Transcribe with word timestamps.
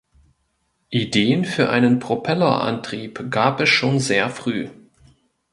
Ideen 0.89 1.45
für 1.45 1.69
einen 1.69 1.99
Propellerantrieb 1.99 3.29
gab 3.29 3.61
es 3.61 3.69
schon 3.69 3.99
sehr 3.99 4.31
früh. 4.31 4.67